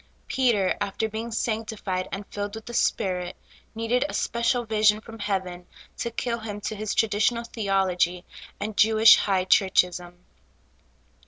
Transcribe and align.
Peter, 0.25 0.75
after 0.81 1.07
being 1.07 1.31
sanctified 1.31 2.09
and 2.11 2.25
filled 2.25 2.55
with 2.55 2.65
the 2.65 2.73
Spirit, 2.73 3.35
needed 3.75 4.03
a 4.09 4.15
special 4.15 4.65
vision 4.65 4.99
from 4.99 5.19
heaven 5.19 5.67
to 5.95 6.09
kill 6.09 6.39
him 6.39 6.59
to 6.59 6.75
his 6.75 6.95
traditional 6.95 7.43
theology 7.43 8.25
and 8.59 8.75
Jewish 8.75 9.17
high 9.17 9.45
churchism. 9.45 10.17